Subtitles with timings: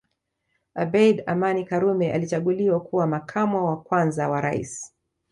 [0.75, 4.93] Abeid Amani Karume alichaguliwa kuwa Makamo wa kwanza wa Rais